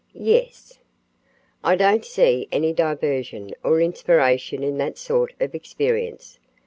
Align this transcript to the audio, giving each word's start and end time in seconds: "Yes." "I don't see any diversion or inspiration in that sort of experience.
"Yes." 0.15 0.79
"I 1.63 1.75
don't 1.75 2.03
see 2.03 2.47
any 2.51 2.73
diversion 2.73 3.51
or 3.63 3.79
inspiration 3.79 4.63
in 4.63 4.79
that 4.79 4.97
sort 4.97 5.33
of 5.39 5.53
experience. 5.53 6.39